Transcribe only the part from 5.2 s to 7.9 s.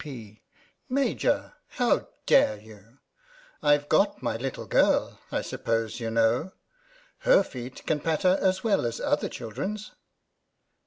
I suppose you know. Her feet